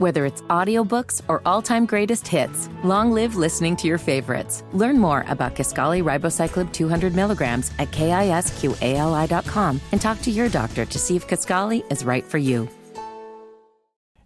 Whether 0.00 0.24
it's 0.24 0.40
audiobooks 0.48 1.20
or 1.28 1.42
all-time 1.44 1.84
greatest 1.84 2.26
hits, 2.26 2.70
long 2.82 3.12
live 3.12 3.36
listening 3.36 3.76
to 3.76 3.86
your 3.86 3.98
favorites. 3.98 4.64
Learn 4.72 4.98
more 4.98 5.26
about 5.28 5.54
Kisqali 5.54 6.02
Ribociclib 6.02 6.72
200 6.72 7.14
milligrams 7.14 7.70
at 7.78 7.90
kisqali.com 7.90 9.80
and 9.92 10.00
talk 10.00 10.22
to 10.22 10.30
your 10.30 10.48
doctor 10.48 10.86
to 10.86 10.98
see 10.98 11.16
if 11.16 11.28
Kisqali 11.28 11.84
is 11.92 12.02
right 12.02 12.24
for 12.24 12.38
you. 12.38 12.66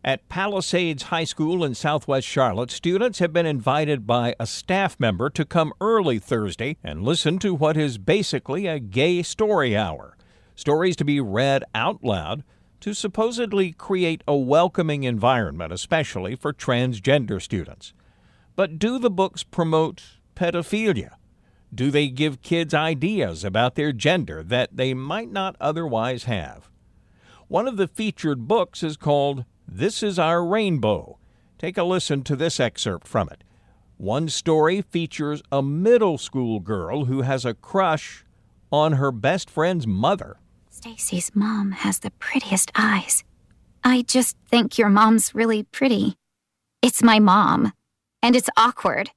At 0.04 0.28
Palisades 0.28 1.02
High 1.04 1.24
School 1.24 1.64
in 1.64 1.74
southwest 1.74 2.28
Charlotte, 2.28 2.70
students 2.70 3.18
have 3.18 3.32
been 3.32 3.46
invited 3.46 4.06
by 4.06 4.36
a 4.38 4.46
staff 4.46 5.00
member 5.00 5.28
to 5.30 5.44
come 5.44 5.72
early 5.80 6.20
Thursday 6.20 6.76
and 6.84 7.02
listen 7.02 7.40
to 7.40 7.52
what 7.52 7.76
is 7.76 7.98
basically 7.98 8.68
a 8.68 8.78
gay 8.78 9.24
story 9.24 9.76
hour. 9.76 10.16
Stories 10.54 10.94
to 10.94 11.04
be 11.04 11.20
read 11.20 11.64
out 11.74 12.04
loud 12.04 12.44
to 12.84 12.92
supposedly 12.92 13.72
create 13.72 14.22
a 14.28 14.36
welcoming 14.36 15.04
environment, 15.04 15.72
especially 15.72 16.36
for 16.36 16.52
transgender 16.52 17.40
students. 17.40 17.94
But 18.56 18.78
do 18.78 18.98
the 18.98 19.08
books 19.08 19.42
promote 19.42 20.02
pedophilia? 20.36 21.12
Do 21.74 21.90
they 21.90 22.08
give 22.08 22.42
kids 22.42 22.74
ideas 22.74 23.42
about 23.42 23.74
their 23.74 23.90
gender 23.94 24.42
that 24.42 24.76
they 24.76 24.92
might 24.92 25.32
not 25.32 25.56
otherwise 25.58 26.24
have? 26.24 26.68
One 27.48 27.66
of 27.66 27.78
the 27.78 27.88
featured 27.88 28.46
books 28.46 28.82
is 28.82 28.98
called 28.98 29.46
This 29.66 30.02
Is 30.02 30.18
Our 30.18 30.44
Rainbow. 30.44 31.18
Take 31.56 31.78
a 31.78 31.84
listen 31.84 32.22
to 32.24 32.36
this 32.36 32.60
excerpt 32.60 33.08
from 33.08 33.30
it. 33.30 33.44
One 33.96 34.28
story 34.28 34.82
features 34.82 35.42
a 35.50 35.62
middle 35.62 36.18
school 36.18 36.60
girl 36.60 37.06
who 37.06 37.22
has 37.22 37.46
a 37.46 37.54
crush 37.54 38.26
on 38.70 38.92
her 38.92 39.10
best 39.10 39.48
friend's 39.48 39.86
mother. 39.86 40.36
Stacy's 40.84 41.34
mom 41.34 41.72
has 41.72 42.00
the 42.00 42.10
prettiest 42.10 42.70
eyes. 42.74 43.24
I 43.82 44.02
just 44.02 44.36
think 44.50 44.76
your 44.76 44.90
mom's 44.90 45.34
really 45.34 45.62
pretty. 45.62 46.18
It's 46.82 47.02
my 47.02 47.18
mom, 47.18 47.72
and 48.22 48.36
it's 48.36 48.50
awkward. 48.54 49.10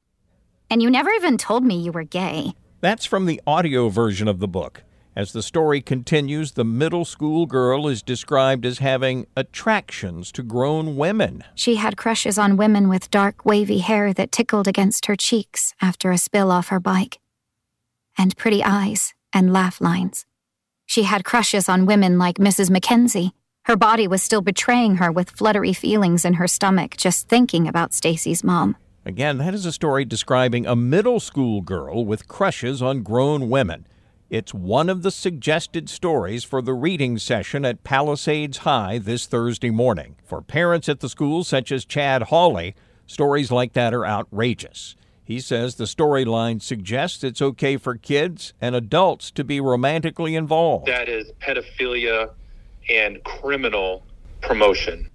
And 0.70 0.82
you 0.82 0.90
never 0.90 1.09
even 1.09 1.38
told 1.38 1.66
me 1.66 1.76
you 1.76 1.92
were 1.92 2.06
gay. 2.06 2.54
That's 2.80 3.04
from 3.04 3.26
the 3.26 3.42
audio 3.46 3.90
version 3.90 4.30
of 4.30 4.40
the 4.40 4.48
book. 4.48 4.84
As 5.14 5.34
the 5.34 5.44
story 5.44 5.82
continues, 5.82 6.54
the 6.54 6.64
middle 6.64 7.04
school 7.04 7.46
girl 7.46 7.90
is 7.90 8.02
described 8.02 8.66
as 8.66 8.78
having 8.78 9.28
attractions 9.36 10.31
to 10.31 10.44
grown 10.44 10.96
women. 10.96 11.44
She 11.54 11.76
had 11.76 11.98
crushes 11.98 12.40
on 12.40 12.56
women 12.56 12.88
with 12.88 13.12
dark, 13.12 13.44
wavy 13.44 13.80
hair 13.80 14.14
that 14.14 14.31
tickled 14.31 14.70
against 14.70 15.08
her 15.08 15.18
cheeks 15.18 15.74
after 15.81 16.12
a 16.12 16.18
spill 16.18 16.50
off 16.50 16.70
her 16.70 16.80
bike, 16.80 17.20
and 18.18 18.38
pretty 18.38 18.64
eyes 18.64 19.14
and 19.34 19.52
laugh 19.52 19.81
lines. 19.81 20.26
She 20.88 21.04
had 21.04 21.26
crushes 21.26 21.68
on 21.68 21.86
women 21.86 22.18
like 22.18 22.38
Mrs. 22.38 22.70
Mackenzie. 22.70 23.34
Her 23.66 23.76
body 23.76 24.08
was 24.08 24.24
still 24.24 24.42
betraying 24.42 24.96
her 24.96 25.12
with 25.12 25.30
fluttery 25.30 25.74
feelings 25.74 26.24
in 26.24 26.36
her 26.36 26.48
stomach 26.48 26.96
just 26.96 27.28
thinking 27.28 27.68
about 27.68 27.94
Stacy's 27.94 28.42
mom. 28.42 28.78
Again, 29.06 29.38
that 29.40 29.54
is 29.54 29.66
a 29.66 29.74
story 29.74 30.06
describing 30.06 30.66
a 30.66 30.78
middle 30.78 31.20
school 31.20 31.60
girl 31.60 32.06
with 32.06 32.30
crushes 32.30 32.82
on 32.82 33.04
grown 33.04 33.50
women. 33.50 33.86
It's 34.30 34.54
one 34.54 34.90
of 34.90 35.04
the 35.04 35.12
suggested 35.12 35.90
stories 35.90 36.46
for 36.46 36.62
the 36.62 36.74
reading 36.74 37.18
session 37.18 37.66
at 37.66 37.84
Palisades 37.84 38.60
High 38.60 38.98
this 38.98 39.26
Thursday 39.26 39.70
morning. 39.70 40.16
For 40.24 40.42
parents 40.42 40.88
at 40.88 41.02
the 41.02 41.10
school, 41.10 41.44
such 41.44 41.70
as 41.70 41.84
Chad 41.84 42.24
Hawley, 42.24 42.76
stories 43.06 43.52
like 43.52 43.74
that 43.74 43.94
are 43.94 44.06
outrageous. 44.06 44.96
He 45.28 45.42
says 45.42 45.75
the 45.75 45.83
storyline 45.83 46.61
suggests 46.61 47.22
it's 47.22 47.42
okay 47.42 47.75
for 47.75 47.97
kids 47.97 48.53
and 48.61 48.73
adults 48.73 49.30
to 49.31 49.44
be 49.44 49.59
romantically 49.59 50.36
involved. 50.36 50.88
That 50.88 51.09
is 51.09 51.34
pedophilia 51.42 52.30
and 52.89 53.22
criminal 53.25 54.06
promotion. 54.39 55.11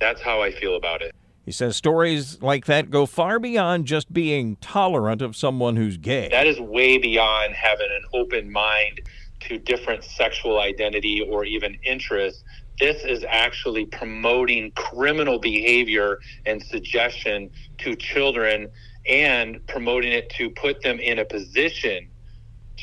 That's 0.00 0.20
how 0.20 0.42
I 0.42 0.50
feel 0.50 0.76
about 0.76 1.00
it. 1.00 1.14
He 1.46 1.50
says 1.50 1.76
stories 1.76 2.42
like 2.42 2.66
that 2.66 2.90
go 2.90 3.06
far 3.06 3.38
beyond 3.38 3.86
just 3.86 4.12
being 4.12 4.56
tolerant 4.56 5.22
of 5.22 5.34
someone 5.34 5.76
who's 5.76 5.96
gay. 5.96 6.28
That 6.30 6.46
is 6.46 6.60
way 6.60 6.98
beyond 6.98 7.54
having 7.54 7.88
an 7.90 8.04
open 8.12 8.52
mind 8.52 9.00
to 9.48 9.56
different 9.56 10.04
sexual 10.04 10.60
identity 10.60 11.22
or 11.22 11.46
even 11.46 11.78
interests. 11.84 12.44
This 12.78 13.02
is 13.02 13.24
actually 13.26 13.86
promoting 13.86 14.72
criminal 14.72 15.38
behavior 15.38 16.18
and 16.44 16.62
suggestion 16.62 17.48
to 17.78 17.96
children 17.96 18.68
and 19.06 19.66
promoting 19.66 20.12
it 20.12 20.30
to 20.30 20.50
put 20.50 20.82
them 20.82 20.98
in 20.98 21.18
a 21.18 21.24
position 21.24 22.08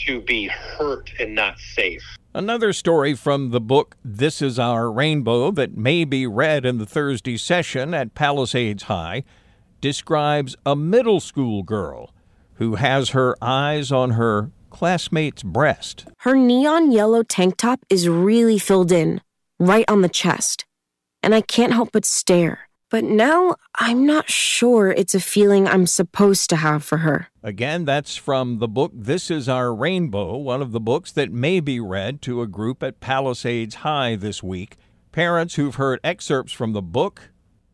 to 0.06 0.22
be 0.22 0.48
hurt 0.48 1.12
and 1.20 1.36
not 1.36 1.60
safe. 1.60 2.04
Another 2.34 2.72
story 2.72 3.14
from 3.14 3.50
the 3.50 3.60
book 3.60 3.98
This 4.06 4.42
Is 4.42 4.58
Our 4.58 4.90
Rainbow 4.90 5.52
that 5.52 5.76
may 5.76 6.06
be 6.06 6.26
read 6.26 6.66
in 6.66 6.78
the 6.78 6.86
Thursday 6.86 7.38
session 7.38 7.94
at 7.94 8.16
Palisades 8.16 8.84
High 8.84 9.24
describes 9.82 10.56
a 10.66 10.76
middle 10.76 11.20
school 11.20 11.64
girl 11.64 12.14
who 12.54 12.76
has 12.76 13.10
her 13.10 13.36
eyes 13.42 13.92
on 13.92 14.12
her 14.12 14.52
classmate's 14.70 15.44
breast. 15.44 16.06
Her 16.20 16.36
neon 16.36 16.92
yellow 16.92 17.24
tank 17.24 17.58
top 17.58 17.82
is 17.90 18.08
really 18.08 18.60
filled 18.60 18.92
in, 18.92 19.20
right 19.60 19.86
on 19.90 20.02
the 20.02 20.10
chest, 20.10 20.66
and 21.22 21.36
I 21.36 21.42
can't 21.42 21.74
help 21.74 21.90
but 21.92 22.06
stare. 22.06 22.70
But 22.92 23.06
now 23.06 23.56
I'm 23.76 24.06
not 24.06 24.30
sure 24.30 24.92
it's 24.92 25.16
a 25.16 25.22
feeling 25.22 25.66
I'm 25.66 25.88
supposed 25.88 26.50
to 26.50 26.58
have 26.58 26.84
for 26.84 26.98
her. 26.98 27.30
Again, 27.42 27.86
that's 27.86 28.18
from 28.18 28.60
the 28.60 28.68
book 28.68 28.92
This 28.94 29.32
Is 29.32 29.48
Our 29.48 29.74
Rainbow, 29.74 30.36
one 30.36 30.62
of 30.62 30.74
the 30.74 30.82
books 30.82 31.10
that 31.14 31.32
may 31.32 31.62
be 31.62 31.80
read 31.80 32.22
to 32.24 32.42
a 32.42 32.48
group 32.48 32.84
at 32.84 33.00
Palisades 33.00 33.76
High 33.76 34.18
this 34.18 34.44
week. 34.44 34.76
Parents 35.14 35.56
who've 35.56 35.76
heard 35.76 36.02
excerpts 36.04 36.52
from 36.52 36.74
the 36.74 36.82
book 36.82 37.30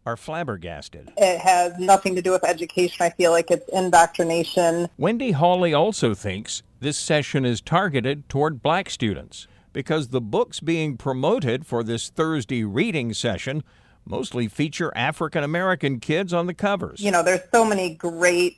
are 0.06 0.16
flabbergasted. 0.16 1.12
It 1.18 1.40
has 1.40 1.78
nothing 1.80 2.14
to 2.16 2.22
do 2.22 2.32
with 2.32 2.44
education. 2.44 3.04
I 3.04 3.10
feel 3.10 3.32
like 3.32 3.50
it's 3.50 3.68
indoctrination. 3.70 4.88
Wendy 5.00 5.32
Hawley 5.32 5.74
also 5.74 6.14
thinks 6.14 6.62
this 6.80 6.98
session 6.98 7.44
is 7.44 7.60
targeted 7.60 8.30
toward 8.30 8.62
black 8.62 8.88
students 8.92 9.48
because 9.74 10.10
the 10.10 10.22
books 10.22 10.60
being 10.60 10.96
promoted 10.96 11.66
for 11.66 11.84
this 11.84 12.10
Thursday 12.10 12.64
reading 12.64 13.16
session 13.16 13.64
mostly 14.10 14.48
feature 14.48 14.92
African 14.96 15.44
American 15.44 16.00
kids 16.00 16.34
on 16.34 16.48
the 16.48 16.54
covers. 16.54 17.00
You 17.00 17.12
know, 17.12 17.24
there's 17.24 17.42
so 17.52 17.66
many 17.66 17.96
great, 17.96 18.58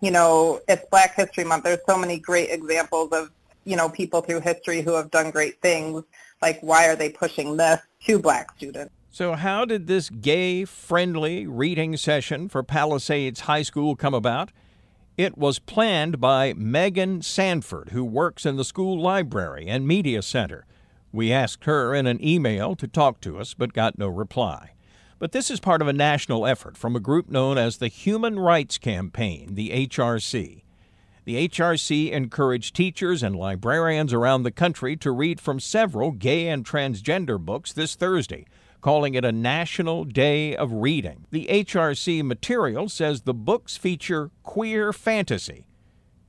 you 0.00 0.10
know, 0.10 0.60
it's 0.68 0.84
Black 0.90 1.14
History 1.14 1.44
Month. 1.44 1.64
There's 1.64 1.80
so 1.86 1.98
many 1.98 2.18
great 2.18 2.50
examples 2.50 3.10
of, 3.12 3.30
you 3.64 3.76
know, 3.76 3.88
people 3.88 4.20
through 4.20 4.40
history 4.40 4.82
who 4.82 4.94
have 4.94 5.10
done 5.10 5.30
great 5.30 5.60
things. 5.60 6.02
Like, 6.42 6.60
why 6.60 6.88
are 6.88 6.96
they 6.96 7.10
pushing 7.10 7.56
this 7.56 7.80
to 8.06 8.18
black 8.18 8.56
students? 8.56 8.92
So, 9.12 9.34
how 9.34 9.64
did 9.64 9.86
this 9.86 10.08
gay 10.08 10.64
friendly 10.64 11.46
reading 11.46 11.96
session 11.96 12.48
for 12.48 12.62
Palisades 12.62 13.40
High 13.40 13.62
School 13.62 13.96
come 13.96 14.14
about? 14.14 14.52
It 15.16 15.36
was 15.36 15.58
planned 15.58 16.20
by 16.20 16.54
Megan 16.54 17.20
Sanford, 17.20 17.90
who 17.90 18.04
works 18.04 18.46
in 18.46 18.56
the 18.56 18.64
school 18.64 18.98
library 18.98 19.66
and 19.66 19.86
media 19.86 20.22
center. 20.22 20.64
We 21.12 21.32
asked 21.32 21.64
her 21.64 21.94
in 21.94 22.06
an 22.06 22.24
email 22.24 22.76
to 22.76 22.86
talk 22.86 23.20
to 23.22 23.38
us, 23.38 23.52
but 23.52 23.72
got 23.72 23.98
no 23.98 24.08
reply. 24.08 24.70
But 25.20 25.32
this 25.32 25.50
is 25.50 25.60
part 25.60 25.82
of 25.82 25.86
a 25.86 25.92
national 25.92 26.46
effort 26.46 26.78
from 26.78 26.96
a 26.96 27.00
group 27.00 27.28
known 27.28 27.58
as 27.58 27.76
the 27.76 27.88
Human 27.88 28.40
Rights 28.40 28.78
Campaign, 28.78 29.54
the 29.54 29.86
HRC. 29.86 30.62
The 31.26 31.46
HRC 31.46 32.10
encouraged 32.10 32.74
teachers 32.74 33.22
and 33.22 33.36
librarians 33.36 34.14
around 34.14 34.44
the 34.44 34.50
country 34.50 34.96
to 34.96 35.10
read 35.10 35.38
from 35.38 35.60
several 35.60 36.10
gay 36.10 36.48
and 36.48 36.64
transgender 36.64 37.38
books 37.38 37.70
this 37.70 37.94
Thursday, 37.94 38.46
calling 38.80 39.12
it 39.12 39.26
a 39.26 39.30
National 39.30 40.04
Day 40.04 40.56
of 40.56 40.72
Reading. 40.72 41.26
The 41.30 41.48
HRC 41.50 42.24
material 42.24 42.88
says 42.88 43.20
the 43.20 43.34
books 43.34 43.76
feature 43.76 44.30
queer 44.42 44.90
fantasy. 44.90 45.66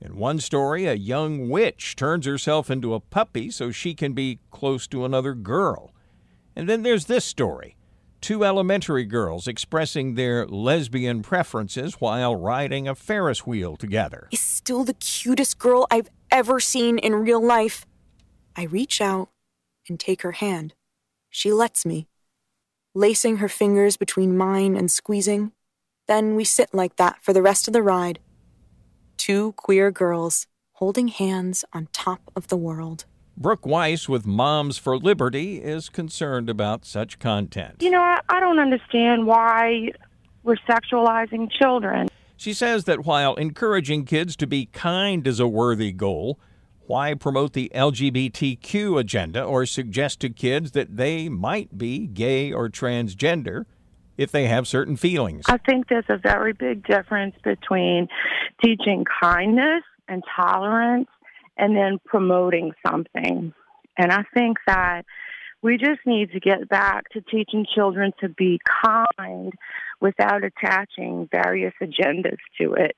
In 0.02 0.16
one 0.16 0.38
story, 0.38 0.84
a 0.84 0.92
young 0.92 1.48
witch 1.48 1.96
turns 1.96 2.26
herself 2.26 2.70
into 2.70 2.92
a 2.92 3.00
puppy 3.00 3.50
so 3.50 3.70
she 3.70 3.94
can 3.94 4.12
be 4.12 4.40
close 4.50 4.86
to 4.88 5.06
another 5.06 5.32
girl. 5.32 5.94
And 6.54 6.68
then 6.68 6.82
there's 6.82 7.06
this 7.06 7.24
story 7.24 7.76
two 8.22 8.44
elementary 8.44 9.04
girls 9.04 9.46
expressing 9.46 10.14
their 10.14 10.46
lesbian 10.46 11.20
preferences 11.22 11.94
while 11.94 12.34
riding 12.34 12.88
a 12.88 12.94
Ferris 12.94 13.46
wheel 13.46 13.76
together. 13.76 14.28
Is 14.30 14.40
still 14.40 14.84
the 14.84 14.94
cutest 14.94 15.58
girl 15.58 15.86
I've 15.90 16.08
ever 16.30 16.60
seen 16.60 16.98
in 16.98 17.14
real 17.16 17.44
life. 17.44 17.84
I 18.56 18.62
reach 18.62 19.00
out 19.00 19.28
and 19.88 19.98
take 19.98 20.22
her 20.22 20.32
hand. 20.32 20.74
She 21.28 21.52
lets 21.52 21.84
me, 21.84 22.06
lacing 22.94 23.38
her 23.38 23.48
fingers 23.48 23.96
between 23.96 24.36
mine 24.36 24.76
and 24.76 24.90
squeezing. 24.90 25.52
Then 26.06 26.36
we 26.36 26.44
sit 26.44 26.72
like 26.72 26.96
that 26.96 27.22
for 27.22 27.32
the 27.32 27.42
rest 27.42 27.66
of 27.66 27.72
the 27.72 27.82
ride. 27.82 28.20
Two 29.16 29.52
queer 29.52 29.90
girls 29.90 30.46
holding 30.72 31.08
hands 31.08 31.64
on 31.72 31.88
top 31.92 32.30
of 32.36 32.48
the 32.48 32.56
world. 32.56 33.04
Brooke 33.36 33.66
Weiss 33.66 34.08
with 34.08 34.26
Moms 34.26 34.78
for 34.78 34.96
Liberty 34.96 35.62
is 35.62 35.88
concerned 35.88 36.50
about 36.50 36.84
such 36.84 37.18
content. 37.18 37.76
You 37.80 37.90
know, 37.90 38.00
I, 38.00 38.20
I 38.28 38.40
don't 38.40 38.58
understand 38.58 39.26
why 39.26 39.88
we're 40.42 40.56
sexualizing 40.68 41.50
children. 41.50 42.08
She 42.36 42.52
says 42.52 42.84
that 42.84 43.04
while 43.04 43.34
encouraging 43.36 44.04
kids 44.04 44.36
to 44.36 44.46
be 44.46 44.66
kind 44.66 45.26
is 45.26 45.40
a 45.40 45.46
worthy 45.46 45.92
goal, 45.92 46.38
why 46.86 47.14
promote 47.14 47.52
the 47.52 47.70
LGBTQ 47.74 48.98
agenda 48.98 49.42
or 49.42 49.64
suggest 49.64 50.20
to 50.20 50.30
kids 50.30 50.72
that 50.72 50.96
they 50.96 51.28
might 51.28 51.78
be 51.78 52.06
gay 52.06 52.52
or 52.52 52.68
transgender 52.68 53.64
if 54.18 54.30
they 54.30 54.46
have 54.46 54.68
certain 54.68 54.96
feelings. 54.96 55.44
I 55.48 55.58
think 55.58 55.88
there's 55.88 56.04
a 56.08 56.18
very 56.18 56.52
big 56.52 56.86
difference 56.86 57.34
between 57.42 58.08
teaching 58.62 59.04
kindness 59.22 59.84
and 60.08 60.22
tolerance 60.36 61.08
and 61.56 61.76
then 61.76 61.98
promoting 62.04 62.72
something. 62.86 63.52
And 63.98 64.12
I 64.12 64.24
think 64.34 64.58
that 64.66 65.04
we 65.62 65.78
just 65.78 66.00
need 66.06 66.32
to 66.32 66.40
get 66.40 66.68
back 66.68 67.08
to 67.10 67.20
teaching 67.20 67.66
children 67.72 68.12
to 68.20 68.28
be 68.28 68.58
kind 68.84 69.52
without 70.00 70.42
attaching 70.42 71.28
various 71.30 71.72
agendas 71.80 72.38
to 72.60 72.74
it. 72.74 72.96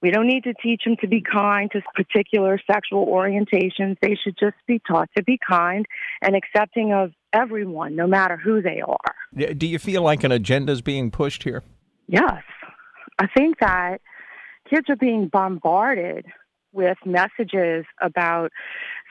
We 0.00 0.10
don't 0.10 0.26
need 0.26 0.44
to 0.44 0.52
teach 0.62 0.82
them 0.84 0.96
to 1.00 1.08
be 1.08 1.22
kind 1.22 1.70
to 1.72 1.80
particular 1.94 2.60
sexual 2.70 3.06
orientations. 3.06 3.96
They 4.00 4.16
should 4.22 4.36
just 4.38 4.56
be 4.66 4.80
taught 4.86 5.08
to 5.16 5.24
be 5.24 5.38
kind 5.48 5.86
and 6.20 6.36
accepting 6.36 6.92
of 6.92 7.12
everyone, 7.32 7.96
no 7.96 8.06
matter 8.06 8.36
who 8.36 8.60
they 8.60 8.82
are. 8.86 9.54
Do 9.54 9.66
you 9.66 9.78
feel 9.78 10.02
like 10.02 10.22
an 10.22 10.30
agenda 10.30 10.72
is 10.72 10.82
being 10.82 11.10
pushed 11.10 11.44
here? 11.44 11.62
Yes. 12.06 12.42
I 13.18 13.28
think 13.34 13.58
that 13.60 14.02
kids 14.68 14.90
are 14.90 14.96
being 14.96 15.28
bombarded 15.28 16.26
with 16.74 16.98
messages 17.06 17.84
about 18.00 18.50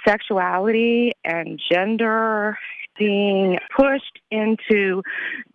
sexuality 0.07 1.13
and 1.23 1.59
gender 1.71 2.57
being 2.97 3.57
pushed 3.75 4.19
into 4.29 5.01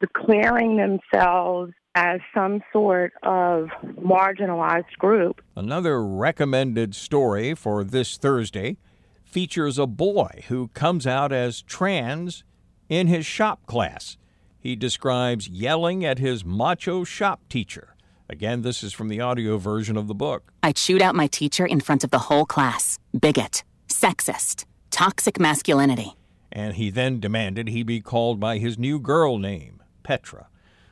declaring 0.00 0.76
themselves 0.76 1.72
as 1.94 2.20
some 2.34 2.62
sort 2.72 3.12
of 3.22 3.68
marginalized 4.00 4.96
group. 4.98 5.40
Another 5.56 6.04
recommended 6.04 6.94
story 6.94 7.54
for 7.54 7.84
this 7.84 8.16
Thursday 8.16 8.76
features 9.24 9.78
a 9.78 9.86
boy 9.86 10.44
who 10.48 10.68
comes 10.68 11.06
out 11.06 11.32
as 11.32 11.62
trans 11.62 12.44
in 12.88 13.06
his 13.06 13.26
shop 13.26 13.66
class. 13.66 14.16
He 14.58 14.74
describes 14.74 15.48
yelling 15.48 16.04
at 16.04 16.18
his 16.18 16.44
macho 16.44 17.04
shop 17.04 17.40
teacher. 17.48 17.94
Again, 18.30 18.60
this 18.60 18.82
is 18.82 18.92
from 18.92 19.08
the 19.08 19.22
audio 19.22 19.56
version 19.56 19.96
of 19.96 20.06
the 20.06 20.14
book. 20.14 20.52
I 20.62 20.72
chewed 20.72 21.00
out 21.00 21.14
my 21.14 21.28
teacher 21.28 21.64
in 21.64 21.80
front 21.80 22.04
of 22.04 22.10
the 22.10 22.18
whole 22.18 22.44
class. 22.44 22.98
Bigot, 23.18 23.64
sexist, 23.88 24.66
toxic 24.90 25.40
masculinity. 25.40 26.14
And 26.52 26.74
he 26.74 26.90
then 26.90 27.20
demanded 27.20 27.68
he 27.68 27.82
be 27.82 28.02
called 28.02 28.38
by 28.38 28.58
his 28.58 28.78
new 28.78 29.00
girl 29.00 29.38
name, 29.38 29.82
Petra. 30.02 30.48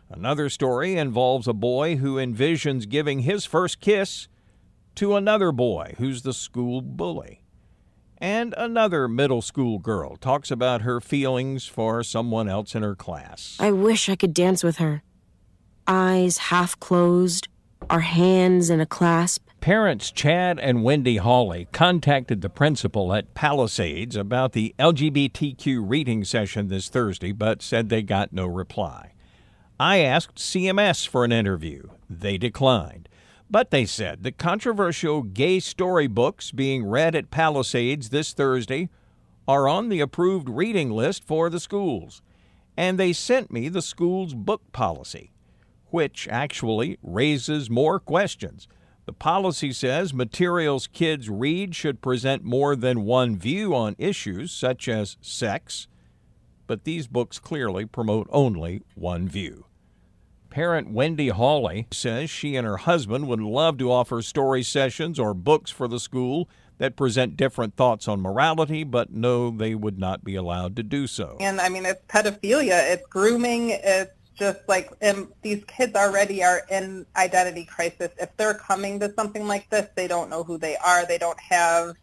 Another 0.09 0.49
story 0.49 0.97
involves 0.97 1.47
a 1.47 1.53
boy 1.53 1.97
who 1.97 2.17
envisions 2.17 2.89
giving 2.89 3.21
his 3.21 3.45
first 3.45 3.81
kiss 3.81 4.29
to 4.95 5.15
another 5.15 5.53
boy 5.53 5.95
who's 5.99 6.23
the 6.23 6.33
school 6.33 6.81
bully. 6.81 7.43
And 8.17 8.55
another 8.57 9.09
middle 9.09 9.43
school 9.43 9.79
girl 9.79 10.17
talks 10.17 10.51
about 10.51 10.83
her 10.83 11.03
feelings 11.03 11.67
for 11.67 12.03
someone 12.03 12.49
else 12.49 12.75
in 12.75 12.83
her 12.83 12.95
class. 12.95 13.59
I 13.61 13.73
wish 13.73 14.09
I 14.09 14.17
could 14.17 14.33
dance 14.33 14.65
with 14.65 14.79
her 14.79 15.03
eyes 15.87 16.39
half 16.39 16.79
closed, 16.81 17.49
our 17.91 18.01
hands 18.01 18.71
in 18.71 18.81
a 18.81 18.87
clasp. 18.87 19.47
Parents 19.61 20.11
Chad 20.11 20.61
and 20.61 20.85
Wendy 20.85 21.17
Hawley 21.17 21.67
contacted 21.73 22.41
the 22.41 22.49
principal 22.49 23.13
at 23.13 23.35
Palisades 23.35 24.15
about 24.15 24.53
the 24.53 24.75
LGBTQ 24.79 25.83
reading 25.83 26.25
session 26.25 26.69
this 26.69 26.89
Thursday, 26.89 27.33
but 27.33 27.63
said 27.63 27.89
they 27.89 28.03
got 28.03 28.33
no 28.33 28.47
reply. 28.47 29.13
I 29.81 29.99
asked 29.99 30.37
CMS 30.37 31.07
for 31.07 31.25
an 31.25 31.33
interview. 31.33 31.89
They 32.09 32.39
declined. 32.39 33.09
But 33.51 33.71
they 33.71 33.87
said 33.87 34.23
the 34.23 34.33
controversial 34.33 35.23
gay 35.23 35.61
storybooks 35.61 36.51
being 36.51 36.85
read 36.85 37.15
at 37.15 37.31
Palisades 37.31 38.11
this 38.11 38.33
Thursday 38.33 38.89
are 39.47 39.69
on 39.69 39.89
the 39.89 40.01
approved 40.01 40.49
reading 40.49 40.91
list 40.91 41.25
for 41.25 41.49
the 41.51 41.61
schools. 41.61 42.23
And 42.77 42.99
they 42.99 43.13
sent 43.13 43.53
me 43.53 43.69
the 43.69 43.83
school's 43.83 44.35
book 44.35 44.63
policy 44.73 45.31
which 45.97 46.29
actually 46.31 46.99
raises 47.03 47.71
more 47.71 47.99
questions. 47.99 48.69
The 49.07 49.15
policy 49.15 49.73
says 49.73 50.13
materials 50.13 50.87
kids 50.87 51.31
read 51.31 51.75
should 51.75 52.03
present 52.03 52.45
more 52.45 52.77
than 52.77 53.07
one 53.07 53.39
view 53.39 53.75
on 53.75 53.97
issues 53.97 54.53
such 54.53 54.89
as 54.89 55.17
sex, 55.23 55.89
but 56.67 56.85
these 56.85 57.07
books 57.07 57.39
clearly 57.39 57.87
promote 57.87 58.29
only 58.31 58.83
one 58.95 59.27
view. 59.27 59.65
Parent 60.51 60.91
Wendy 60.91 61.29
Hawley 61.29 61.87
says 61.91 62.29
she 62.29 62.57
and 62.57 62.67
her 62.67 62.77
husband 62.77 63.27
would 63.27 63.41
love 63.41 63.79
to 63.79 63.91
offer 63.91 64.21
story 64.21 64.63
sessions 64.63 65.19
or 65.19 65.33
books 65.33 65.71
for 65.71 65.89
the 65.89 65.99
school 65.99 66.47
that 66.77 66.95
present 66.95 67.39
different 67.39 67.75
thoughts 67.75 68.07
on 68.07 68.21
morality, 68.21 68.85
but 68.85 69.11
no, 69.11 69.51
they 69.51 69.75
would 69.75 69.99
not 69.99 70.23
be 70.23 70.35
allowed 70.35 70.77
to 70.77 70.83
do 70.83 71.07
so. 71.07 71.39
And 71.41 71.59
I 71.59 71.71
mean, 71.71 71.87
it's 71.87 72.03
pedophilia, 72.07 72.93
it's 72.93 73.07
grooming, 73.07 73.71
it's 73.71 74.13
just 74.37 74.61
like 74.69 74.91
and 75.01 75.29
these 75.43 75.65
kids 75.65 75.95
already 75.95 76.45
are 76.45 76.63
in 76.71 77.07
identity 77.17 77.65
crisis. 77.65 78.11
If 78.21 78.37
they're 78.37 78.55
coming 78.55 79.01
to 79.01 79.13
something 79.15 79.47
like 79.47 79.69
this 79.71 79.89
they 79.95 80.07
don't 80.07 80.31
know 80.31 80.43
who 80.45 80.59
they 80.59 80.77
are. 80.77 81.07
They 81.07 81.19
don't 81.19 81.41
have 81.41 81.95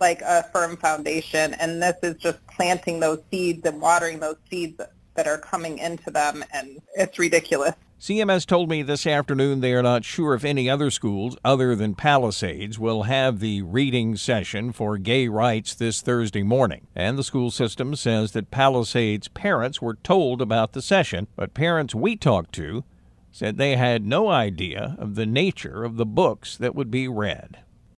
like 0.00 0.20
a 0.22 0.44
firm 0.52 0.76
foundation. 0.76 1.54
And 1.54 1.82
this 1.82 1.96
is 2.02 2.16
just 2.16 2.44
planting 2.46 3.00
those 3.00 3.20
seeds 3.30 3.64
and 3.66 3.80
watering 3.80 4.18
those 4.18 4.36
seeds 4.50 4.80
that 5.14 5.26
are 5.26 5.38
coming 5.38 5.78
into 5.78 6.10
them 6.10 6.44
and 6.52 6.80
it's 6.94 7.18
ridiculous 7.18 7.74
CMS 8.00 8.46
told 8.46 8.70
me 8.70 8.82
this 8.82 9.08
afternoon 9.08 9.58
they 9.58 9.72
are 9.72 9.82
not 9.82 10.04
sure 10.04 10.32
if 10.32 10.44
any 10.44 10.70
other 10.70 10.88
schools 10.88 11.36
other 11.44 11.74
than 11.74 11.96
Palisades 11.96 12.78
will 12.78 13.02
have 13.02 13.40
the 13.40 13.62
reading 13.62 14.16
session 14.16 14.70
for 14.70 14.98
gay 14.98 15.26
rights 15.26 15.74
this 15.74 16.00
Thursday 16.00 16.44
morning. 16.44 16.86
And 16.94 17.18
the 17.18 17.24
school 17.24 17.50
system 17.50 17.96
says 17.96 18.30
that 18.32 18.52
Palisades 18.52 19.26
parents 19.26 19.82
were 19.82 19.96
told 20.04 20.40
about 20.40 20.74
the 20.74 20.82
session, 20.82 21.26
but 21.34 21.54
parents 21.54 21.92
we 21.92 22.14
talked 22.14 22.52
to 22.54 22.84
said 23.32 23.56
they 23.56 23.74
had 23.74 24.06
no 24.06 24.28
idea 24.28 24.94
of 25.00 25.16
the 25.16 25.26
nature 25.26 25.82
of 25.82 25.96
the 25.96 26.06
books 26.06 26.56
that 26.56 26.76
would 26.76 26.92
be 26.92 27.08
read. 27.08 27.58